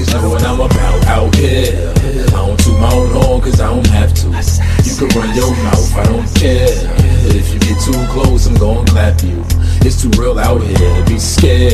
Niggas 0.00 0.12
know 0.14 0.30
what 0.30 0.42
I'm 0.44 0.60
about 0.60 1.06
out 1.06 1.34
here. 1.36 1.92
I 2.28 2.46
don't 2.46 2.80
my 2.80 2.92
own 2.94 3.10
horn 3.10 3.40
cause 3.42 3.60
I 3.60 3.68
don't 3.68 3.86
have 3.88 4.12
to. 4.14 4.26
You 4.88 4.96
can 4.96 5.08
run 5.18 5.36
your 5.36 5.50
mouth, 5.64 5.96
I 5.96 6.04
don't 6.04 6.34
care. 6.34 6.68
But 7.22 7.36
if 7.36 7.52
you 7.52 7.60
get 7.60 7.76
too 7.84 8.00
close, 8.12 8.46
I'm 8.46 8.56
gonna 8.56 8.84
clap 8.90 9.22
you. 9.22 9.44
It's 9.82 10.00
too 10.00 10.10
real 10.20 10.38
out 10.38 10.62
here 10.62 10.76
to 10.76 11.04
be 11.06 11.18
scared. 11.18 11.72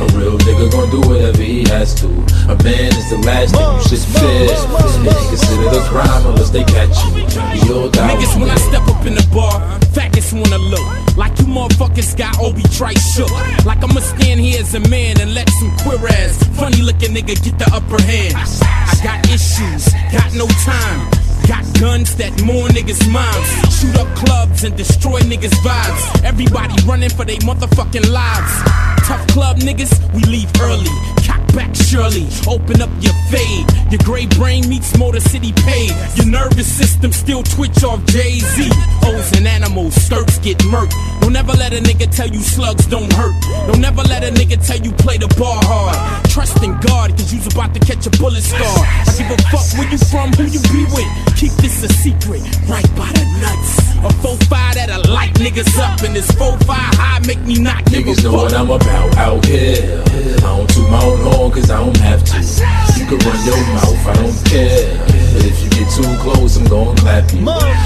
A 0.00 0.06
real 0.16 0.38
nigga 0.38 0.70
gonna 0.72 0.90
do 0.90 1.00
whatever 1.08 1.42
he 1.42 1.68
has 1.68 1.94
to. 2.00 2.06
A 2.48 2.56
man 2.64 2.92
is 2.96 3.10
the 3.10 3.18
last 3.24 3.54
thing 3.54 3.76
you 3.76 3.82
should 3.88 4.04
fear. 4.16 4.48
It 4.48 5.16
ain't 5.16 5.28
considered 5.28 5.72
a 5.72 5.84
crime 5.88 6.26
unless 6.26 6.50
they 6.50 6.64
catch 6.64 6.96
you. 7.04 7.74
All 7.74 7.88
die 7.88 8.14
Niggas, 8.14 8.40
when 8.40 8.50
I 8.50 8.56
step 8.56 8.86
up 8.88 9.04
in 9.04 9.14
the 9.14 9.26
bar, 9.32 9.60
faggots 9.92 10.32
wanna 10.32 10.58
look 10.58 11.16
like 11.16 11.38
you 11.38 11.46
motherfuckers 11.46 12.16
got 12.16 12.38
Obie 12.40 12.62
Trice 12.76 13.14
shook. 13.14 13.30
Like 13.64 13.82
I'ma 13.82 14.00
stand 14.00 14.40
here 14.40 14.60
as 14.60 14.74
a 14.74 14.80
man 14.88 15.15
looking 17.08 17.24
nigga 17.24 17.42
get 17.42 17.58
the 17.58 17.70
upper 17.74 18.00
hand. 18.02 18.34
I 18.36 19.00
got 19.02 19.28
issues, 19.28 19.92
got 20.12 20.34
no 20.34 20.46
time. 20.64 21.10
Got 21.46 21.64
guns 21.78 22.16
that 22.16 22.42
more 22.42 22.68
niggas' 22.68 23.08
moms. 23.10 23.48
Shoot 23.78 23.96
up 23.96 24.08
clubs 24.16 24.64
and 24.64 24.76
destroy 24.76 25.20
niggas' 25.20 25.54
vibes. 25.62 26.24
Everybody 26.24 26.74
running 26.84 27.10
for 27.10 27.24
their 27.24 27.38
motherfucking 27.38 28.10
lives. 28.10 29.06
Tough 29.06 29.26
club 29.28 29.58
niggas, 29.58 29.92
we 30.12 30.22
leave 30.24 30.50
early. 30.60 30.90
Back 31.56 31.74
surely, 31.74 32.28
open 32.46 32.82
up 32.82 32.90
your 33.00 33.14
fade. 33.32 33.64
Your 33.90 34.00
gray 34.04 34.26
brain 34.26 34.68
meets 34.68 34.92
Motor 34.98 35.20
City 35.20 35.54
paid. 35.64 35.90
Your 36.14 36.26
nervous 36.26 36.66
system 36.66 37.12
still 37.12 37.42
twitch 37.42 37.82
off 37.82 38.04
Jay 38.04 38.40
Z. 38.40 38.68
O's 39.04 39.32
and 39.38 39.48
animals, 39.48 39.94
skirts 39.94 40.38
get 40.40 40.58
murked. 40.68 40.92
Don't 41.22 41.34
ever 41.34 41.52
let 41.52 41.72
a 41.72 41.80
nigga 41.80 42.14
tell 42.14 42.28
you 42.28 42.40
slugs 42.40 42.84
don't 42.84 43.10
hurt. 43.14 43.34
Don't 43.72 43.82
ever 43.82 44.02
let 44.02 44.22
a 44.22 44.30
nigga 44.32 44.60
tell 44.66 44.76
you 44.76 44.92
play 44.92 45.16
the 45.16 45.28
bar 45.40 45.58
hard. 45.64 46.28
Trust 46.28 46.62
in 46.62 46.78
God, 46.80 47.12
cause 47.12 47.32
you's 47.32 47.46
about 47.46 47.72
to 47.72 47.80
catch 47.80 48.06
a 48.06 48.10
bullet 48.20 48.42
scar. 48.42 48.60
I 48.60 49.08
give 49.16 49.30
a 49.30 49.40
fuck 49.48 49.64
where 49.80 49.90
you 49.90 49.96
from, 49.96 50.32
who 50.34 50.44
you 50.44 50.60
be 50.68 50.84
with. 50.92 51.08
Keep 51.40 51.52
this 51.64 51.82
a 51.82 51.88
secret, 51.88 52.44
right 52.68 52.88
by 52.94 53.08
the 53.16 53.24
nuts. 53.40 53.80
A 54.04 54.12
4-5 54.20 54.74
that'll 54.74 55.10
light 55.10 55.32
niggas 55.34 55.78
up, 55.78 56.02
and 56.02 56.14
this 56.14 56.30
4-5 56.32 56.68
high 56.68 57.26
make 57.26 57.40
me 57.40 57.58
not 57.58 57.82
give 57.86 58.06
a 58.06 58.10
Niggas 58.12 58.24
know 58.24 58.32
what. 58.34 58.52
I'm 58.52 58.70
about 58.70 59.16
out 59.16 59.44
here. 59.46 60.02
I 60.06 60.40
don't 60.40 60.68
toot 60.68 60.90
my 60.90 61.02
own 61.02 61.18
horn 61.32 61.45
cause 61.50 61.70
I 61.70 61.78
don't 61.78 61.96
have 61.98 62.24
to. 62.24 62.36
You 62.98 63.06
can 63.06 63.18
run 63.24 63.38
your 63.46 63.56
mouth, 63.72 64.06
I 64.06 64.14
don't 64.14 64.36
care. 64.46 64.98
But 65.32 65.44
if 65.44 65.62
you 65.62 65.70
get 65.70 65.88
too 65.92 66.16
close, 66.20 66.56
I'm 66.56 66.66
gonna 66.66 66.98
clap 67.00 67.32
you. 67.32 67.44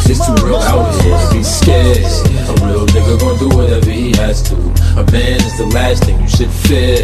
It's 0.08 0.24
too 0.24 0.34
real 0.44 0.56
out 0.56 0.90
here 1.02 1.18
to 1.18 1.34
be 1.34 1.42
scared. 1.42 1.98
A 1.98 2.54
real 2.64 2.86
nigga 2.86 3.20
gonna 3.20 3.38
do 3.38 3.48
whatever 3.56 3.90
he 3.90 4.12
has 4.16 4.42
to. 4.48 4.56
A 4.96 5.04
man 5.12 5.40
is 5.40 5.56
the 5.58 5.66
last 5.74 6.04
thing 6.04 6.09
should 6.40 6.50
fear. 6.68 6.96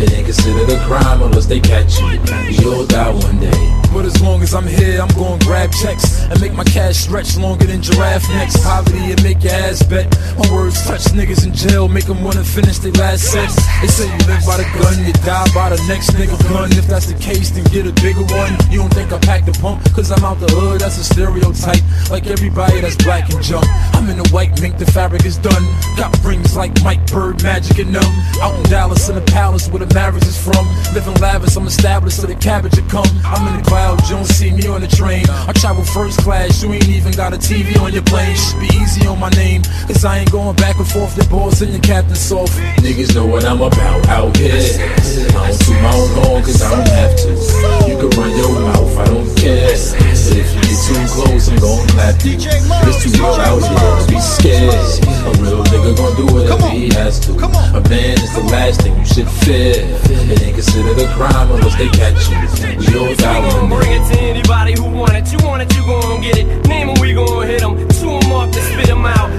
It 0.00 0.12
ain't 0.12 0.24
considered 0.24 0.70
a 0.70 0.78
crime 0.86 1.22
unless 1.22 1.46
they 1.46 1.60
catch 1.60 2.00
you. 2.00 2.72
All 2.72 2.86
die 2.86 3.10
one 3.10 3.38
day. 3.38 3.78
But 3.92 4.04
as 4.04 4.20
long 4.22 4.42
as 4.42 4.54
I'm 4.54 4.66
here, 4.66 5.00
I'm 5.00 5.08
gonna 5.08 5.42
grab 5.44 5.72
checks 5.72 6.24
and 6.24 6.40
make 6.40 6.52
my 6.54 6.64
cash 6.64 6.96
stretch 6.96 7.36
longer 7.36 7.66
than 7.66 7.82
giraffe 7.82 8.28
necks. 8.30 8.56
Poverty 8.62 9.12
and 9.12 9.22
make 9.22 9.42
your 9.42 9.52
ass 9.52 9.82
bet. 9.82 10.06
My 10.38 10.52
words 10.52 10.86
touch 10.86 11.04
niggas 11.16 11.44
in 11.46 11.52
jail, 11.54 11.88
make 11.88 12.04
them 12.04 12.22
wanna 12.22 12.44
finish 12.44 12.78
their 12.78 12.92
last 12.92 13.24
sentence. 13.24 13.56
They 13.80 13.88
say 13.88 14.06
you 14.06 14.20
live 14.26 14.44
by 14.46 14.56
the 14.56 14.68
gun, 14.76 15.04
you 15.04 15.12
die 15.24 15.48
by 15.54 15.70
the 15.70 15.80
next 15.88 16.10
nigga 16.10 16.38
gun. 16.48 16.72
If 16.72 16.86
that's 16.86 17.06
the 17.06 17.18
case, 17.18 17.50
then 17.50 17.64
get 17.64 17.86
a 17.86 17.92
bigger 18.00 18.24
one. 18.36 18.56
You 18.70 18.78
don't 18.80 18.94
think 18.94 19.12
I 19.12 19.18
packed 19.18 19.46
the 19.46 19.52
pump, 19.60 19.84
cause 19.94 20.10
I'm 20.10 20.24
out 20.24 20.40
the 20.40 20.48
hood, 20.52 20.80
that's 20.80 20.98
a 20.98 21.04
stereotype. 21.04 21.82
Like 22.10 22.26
everybody 22.26 22.80
that's 22.80 22.96
black 22.96 23.28
and 23.30 23.42
jump. 23.42 23.66
I'm 23.98 24.08
in 24.08 24.16
the 24.16 24.28
white 24.30 24.54
mink, 24.62 24.78
the 24.78 24.86
fabric 24.86 25.24
is 25.24 25.36
done. 25.38 25.64
Got 25.96 26.14
rings 26.22 26.54
like 26.56 26.70
Mike 26.84 27.04
Bird, 27.10 27.42
magic 27.42 27.80
and 27.80 27.92
numb. 27.92 28.14
Out 28.40 28.54
in 28.54 28.62
Dallas 28.70 29.08
in 29.08 29.16
the 29.16 29.26
palace 29.34 29.66
where 29.68 29.84
the 29.84 29.92
marriage 29.92 30.22
is 30.22 30.38
from. 30.38 30.70
Living 30.94 31.14
lavish, 31.14 31.56
I'm 31.56 31.66
established 31.66 32.22
so 32.22 32.28
the 32.28 32.36
cabbage 32.36 32.78
will 32.78 32.88
come. 32.88 33.10
I'm 33.24 33.42
in 33.48 33.60
the 33.60 33.68
clouds, 33.68 34.08
you 34.08 34.14
don't 34.14 34.24
see 34.24 34.52
me 34.52 34.68
on 34.68 34.82
the 34.82 34.86
train. 34.86 35.26
I 35.28 35.52
travel 35.52 35.82
first 35.82 36.20
class, 36.20 36.62
you 36.62 36.72
ain't 36.72 36.88
even 36.88 37.10
got 37.10 37.34
a 37.34 37.38
TV 37.38 37.74
on 37.82 37.92
your 37.92 38.04
plane. 38.04 38.36
Should 38.36 38.60
be 38.60 38.70
easy 38.78 39.04
on 39.08 39.18
my 39.18 39.30
name, 39.30 39.62
cause 39.90 40.04
I 40.04 40.18
ain't 40.18 40.30
going 40.30 40.54
back 40.54 40.78
and 40.78 40.86
forth. 40.86 41.16
The 41.16 41.26
boss 41.26 41.60
and 41.60 41.72
your 41.72 41.82
captain 41.82 42.14
soft. 42.14 42.54
Niggas 42.78 43.16
know 43.16 43.26
what 43.26 43.44
I'm 43.44 43.60
about 43.60 44.06
out 44.06 44.36
here. 44.36 44.54
I 44.54 45.50
don't 45.50 45.58
toot 45.58 45.82
my 45.82 45.90
own 45.90 46.10
horn 46.22 46.42
cause 46.44 46.62
I 46.62 46.70
don't 46.70 46.86
have 46.86 47.16
to. 47.18 47.30
You 47.90 47.98
can 47.98 48.10
run 48.14 48.30
your 48.30 48.60
mouth, 48.62 48.94
I 48.96 49.04
don't 49.10 49.34
care. 49.34 49.74
But 49.74 50.36
if 50.38 50.54
you 50.54 50.62
get 50.62 50.78
too 50.86 51.02
close, 51.18 51.48
I'm 51.50 51.58
gon' 51.58 51.88
clap 51.88 52.22
you. 52.22 52.38
It's 52.38 53.02
too 53.02 53.10
real 53.18 53.34
man 58.44 58.68
is 58.68 58.76
the 58.78 58.82
last 58.82 58.82
thing 58.82 58.98
you 58.98 59.06
should 59.06 59.28
fear. 59.28 59.74
It 60.30 60.42
ain't 60.42 60.54
considered 60.54 60.98
a 60.98 61.08
crime 61.14 61.50
unless 61.50 61.76
they 61.76 61.88
catch 61.88 62.28
you. 62.28 62.38
We 62.78 62.98
all 62.98 63.14
gon' 63.16 63.44
one 63.44 63.68
bring 63.68 63.92
it 63.92 64.04
to 64.12 64.20
anybody 64.20 64.72
who 64.74 64.84
want 64.84 65.14
it. 65.14 65.32
You 65.32 65.38
want 65.46 65.62
it, 65.62 65.74
you 65.74 65.82
gon' 65.82 66.20
get 66.20 66.38
it. 66.38 66.46
Name 66.66 66.90
'em, 66.90 67.00
we 67.00 67.14
gon' 67.14 67.46
hit 67.46 67.62
'em. 67.62 67.76
Chew 67.90 68.10
'em 68.10 68.32
up 68.32 68.44
and 68.44 68.54
spit 68.54 68.88
'em 68.88 69.06
out. 69.06 69.30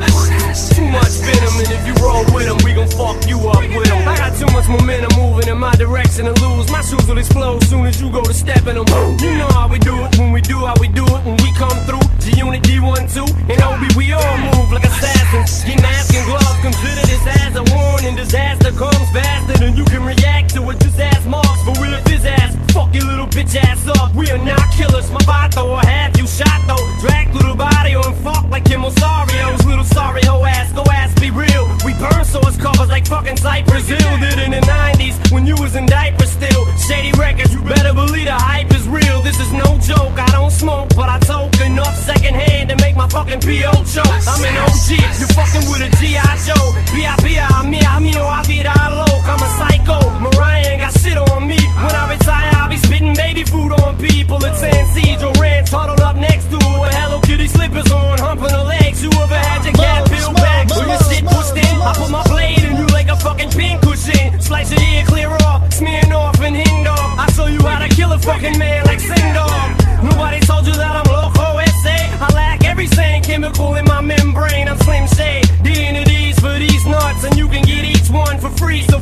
Too 0.76 0.88
much 0.88 1.14
venom, 1.24 1.56
and 1.59 1.72
if 1.72 1.88
you 1.88 1.94
roll 2.04 2.24
with 2.34 2.48
'em, 2.48 2.58
we 2.64 2.74
gon' 2.74 2.88
fuck 2.88 3.18
you 3.28 3.38
up 3.50 3.64
with 3.76 3.92
'em. 3.92 4.08
I 4.08 4.18
got 4.18 4.38
too 4.38 4.50
much 4.52 4.68
momentum 4.68 5.12
moving 5.20 5.48
in 5.48 5.58
my 5.58 5.74
direction 5.76 6.26
to 6.26 6.34
lose. 6.44 6.70
My 6.72 6.82
shoes 6.82 7.06
will 7.08 7.18
explode 7.18 7.64
soon 7.66 7.86
as 7.86 8.00
you 8.02 8.09
go 8.09 8.22
to 8.22 8.34
step 8.34 8.68
in 8.68 8.78
'em. 8.78 8.86
You 9.20 9.36
know 9.38 9.50
how 9.54 9.68
we 9.68 9.80
do 9.80 9.96
it 10.06 10.18
when 10.18 10.32
we 10.32 10.42
do 10.42 10.58
how 10.66 10.76
we 10.80 10.88
do 10.88 11.06
it 11.06 11.22
when 11.26 11.38
we 11.38 11.52
come 11.54 11.78
through. 11.86 12.02
G 12.20 12.32
Unit 12.38 12.62
D12 12.64 13.32
and 13.50 13.62
Obie, 13.62 13.94
we 13.96 14.14
all 14.14 14.38
move 14.38 14.69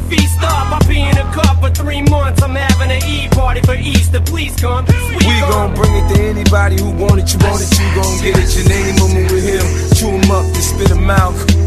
feast 0.09 0.41
up. 0.41 0.71
I 0.71 0.79
pee 0.87 1.01
in 1.01 1.17
a 1.17 1.27
cup 1.33 1.59
for 1.61 1.69
three 1.69 2.01
months. 2.01 2.41
I'm 2.41 2.55
having 2.55 2.91
an 2.91 3.03
E 3.05 3.27
party 3.29 3.61
for 3.61 3.75
Easter. 3.75 4.21
Please 4.21 4.55
come. 4.55 4.85
Sweet 4.87 5.27
We 5.27 5.39
gon' 5.51 5.73
bring 5.75 5.93
it 5.93 6.07
to 6.13 6.21
anybody 6.21 6.75
who 6.81 6.91
want 6.91 7.19
it, 7.19 7.31
you 7.33 7.39
want 7.47 7.61
it, 7.61 7.71
you 7.79 7.87
gon' 7.95 8.17
get 8.23 8.37
it. 8.37 8.49
Your 8.55 8.67
name 8.69 8.95
them 8.95 9.13
with 9.33 9.45
him, 9.45 9.65
chew 9.95 10.09
'em 10.09 10.31
up 10.31 10.45
and 10.45 10.63
spit 10.63 10.91
'em 10.91 11.09
out. 11.09 11.66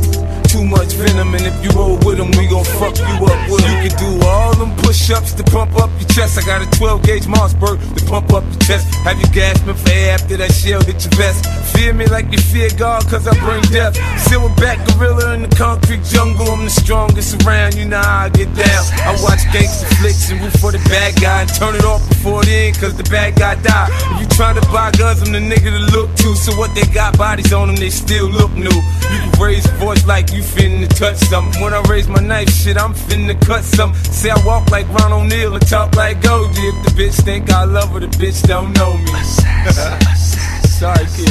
Too 0.50 0.64
much 0.64 0.94
venom, 0.94 1.32
and 1.36 1.46
if 1.46 1.54
you 1.62 1.70
roll 1.78 1.96
with 2.04 2.18
'em, 2.18 2.32
we 2.32 2.48
gon' 2.48 2.64
fuck 2.64 2.98
you 2.98 3.16
up 3.24 3.40
with. 3.48 3.62
You 3.70 3.88
can 3.88 3.94
do 4.02 4.26
all 4.26 4.52
them 4.56 4.74
push 4.82 5.08
ups 5.08 5.32
to 5.34 5.44
pump 5.44 5.76
up 5.76 5.90
your 6.00 6.08
chest. 6.08 6.38
I 6.38 6.42
got 6.42 6.60
a 6.60 6.66
12 6.76 7.02
gauge 7.04 7.26
Mossberg 7.26 7.78
to 7.94 8.04
pump 8.06 8.32
up 8.32 8.42
your 8.50 8.58
chest. 8.66 8.92
Have 9.04 9.20
you 9.20 9.28
gasping 9.28 9.76
for 9.76 9.90
air 9.90 10.14
after 10.14 10.36
that 10.38 10.52
shell 10.52 10.82
hit 10.82 11.04
your 11.04 11.14
vest? 11.14 11.46
Fear 11.72 11.94
me 11.94 12.06
like 12.06 12.32
you 12.32 12.38
fear 12.38 12.68
God, 12.76 13.08
cause 13.08 13.28
I 13.28 13.34
bring 13.46 13.62
death. 13.70 13.94
Silverback 14.26 14.78
gorilla 14.88 15.34
in 15.34 15.42
the 15.42 15.54
concrete 15.54 16.02
jungle, 16.02 16.50
I'm 16.50 16.64
the 16.64 16.70
strongest 16.70 17.46
around, 17.46 17.76
you 17.76 17.84
know 17.84 18.02
how 18.02 18.26
I 18.26 18.28
get 18.30 18.52
down. 18.56 18.82
I 19.06 19.12
watch 19.22 19.42
gangster 19.52 19.86
flicks 20.02 20.30
and 20.30 20.40
root 20.42 20.58
for 20.58 20.72
the 20.72 20.82
bad 20.90 21.14
guy 21.20 21.42
and 21.42 21.54
turn 21.54 21.76
it 21.76 21.84
off 21.84 22.02
before 22.08 22.42
it 22.42 22.48
end, 22.48 22.76
cause 22.80 22.96
the 22.96 23.04
bad 23.04 23.36
guy 23.36 23.54
die. 23.54 23.88
If 24.18 24.22
you 24.22 24.26
to 24.40 24.66
buy 24.72 24.90
guns, 24.92 25.22
I'm 25.22 25.32
the 25.32 25.38
nigga 25.38 25.70
to 25.70 25.96
look 25.96 26.14
to. 26.16 26.34
So 26.34 26.56
what 26.56 26.74
they 26.74 26.82
got 26.92 27.16
bodies 27.16 27.52
on 27.52 27.68
them, 27.68 27.76
they 27.76 27.90
still 27.90 28.26
look 28.26 28.52
new. 28.54 28.78
You 29.12 29.18
can 29.24 29.40
raise 29.40 29.66
voice 29.78 30.06
like 30.06 30.32
you 30.32 30.39
finna 30.40 30.88
touch 30.88 31.16
something. 31.16 31.62
When 31.62 31.72
I 31.74 31.80
raise 31.88 32.08
my 32.08 32.20
knife, 32.20 32.50
shit, 32.50 32.76
I'm 32.76 32.94
finna 32.94 33.40
cut 33.46 33.64
something. 33.64 34.00
Say 34.12 34.30
I 34.30 34.44
walk 34.44 34.70
like 34.70 34.88
Ron 34.88 35.12
O'Neal 35.12 35.54
and 35.54 35.66
talk 35.66 35.94
like 35.96 36.22
Goldie. 36.22 36.60
If 36.60 36.84
the 36.84 36.90
bitch 37.02 37.22
think 37.24 37.50
I 37.50 37.64
love 37.64 37.90
her, 37.90 38.00
the 38.00 38.08
bitch 38.08 38.46
don't 38.46 38.72
know 38.74 38.96
me. 38.96 39.20
Sorry, 40.80 41.04
kid. 41.16 41.28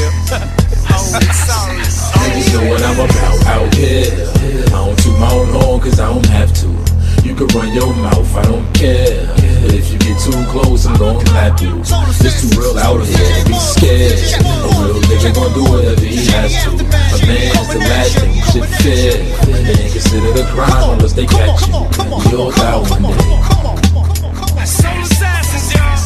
Niggas 2.20 2.54
know 2.54 2.70
what 2.70 2.84
I'm 2.84 3.00
about 3.00 3.46
out 3.48 3.74
here. 3.74 4.12
I 4.68 4.86
don't 4.86 5.00
toot 5.00 5.20
my 5.20 5.32
own 5.32 5.48
horn 5.50 5.82
cause 5.82 6.00
I 6.00 6.14
don't 6.14 6.26
have 6.28 6.54
to. 6.62 6.68
You 7.24 7.36
can 7.36 7.48
run 7.48 7.74
your 7.74 7.94
mouth, 7.96 8.36
I 8.36 8.44
don't 8.44 8.74
care. 8.74 9.28
But 9.62 9.74
if 9.74 9.92
you 9.92 10.00
get 10.00 10.20
too 10.22 10.32
close, 10.52 10.86
I'm 10.86 10.98
gonna 10.98 11.24
clap 11.26 11.62
you. 11.62 11.80
It's 11.80 12.42
too 12.42 12.60
real 12.60 12.78
out 12.78 13.02
here 13.06 13.46
be 13.46 13.54
scared. 13.54 14.20
A 14.38 14.74
real 14.86 15.02
nigga 15.10 15.34
gon' 15.34 15.54
do 15.54 15.64
whatever 15.70 16.06
he 16.06 16.19
has 16.40 16.64
to. 16.64 16.70
A 16.72 16.74
man's 17.28 17.68
the 17.68 17.80
last 17.80 18.18
thing 18.20 18.32
you 18.36 18.44
should 18.44 18.66
fear. 18.80 19.14
It 19.16 19.80
ain't 19.80 19.92
considered 19.92 20.38
a 20.40 20.46
crime 20.52 20.90
unless 20.96 21.14
they 21.14 21.26
catch 21.26 21.68
you. 21.68 21.74
We 21.74 22.38
all 22.38 22.52
die 22.52 22.78
one 22.78 23.04
day. 23.04 23.18
Soul 24.66 25.02
assassins, 25.02 25.74
y'all. 25.74 25.98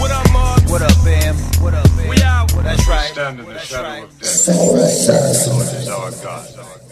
What 0.00 0.10
up, 0.10 0.26
Mark? 0.32 0.62
What 0.68 0.82
up, 0.82 1.04
Bam? 1.04 1.36
What 1.62 1.74
up, 1.74 1.86
Bam? 1.96 2.08
We 2.08 2.22
out. 2.22 2.48
That's 2.50 2.88
right. 2.88 3.12
Stand 3.12 3.40
in 3.40 3.46
the 3.46 3.58
shadow 3.58 4.04
of 4.04 4.10
death. 4.18 4.48
Lord 4.48 4.80
is 4.80 5.88
our 5.88 6.10
God. 6.22 6.83